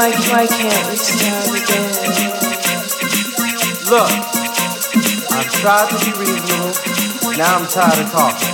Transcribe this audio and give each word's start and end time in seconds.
why, 0.00 0.16
why, 0.32 0.46
can't 0.46 0.88
we 0.88 0.96
start 0.96 1.60
again? 1.60 1.92
Look, 3.92 4.08
I've 5.28 5.52
tried 5.60 5.92
to 5.92 5.96
be 6.00 6.10
reasonable. 6.16 6.72
Now 7.36 7.60
I'm 7.60 7.68
tired 7.68 8.00
of 8.00 8.08
talking. 8.08 8.48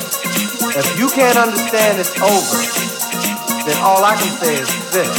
If 0.74 0.98
you 0.98 1.08
can't 1.08 1.38
understand 1.38 2.00
it's 2.02 2.10
over, 2.18 2.58
then 3.62 3.78
all 3.78 4.02
I 4.02 4.18
can 4.18 4.32
say 4.42 4.58
is 4.58 4.66
this. 4.90 5.14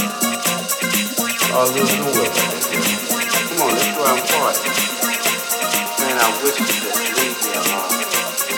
Oh, 1.55 1.71
there's 1.71 1.95
no 1.95 2.11
will. 2.11 2.27
Come 3.47 3.61
on, 3.63 3.71
let's 3.71 3.87
go 3.95 4.03
out 4.03 4.19
and 4.19 4.27
party. 4.27 4.67
Man, 6.03 6.15
I 6.19 6.27
wish 6.43 6.59
you 6.59 6.67
could 6.75 7.07
leave 7.23 7.39
me 7.39 7.55
alone. 7.55 8.03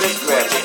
Let's 0.01 0.17
grab 0.25 0.58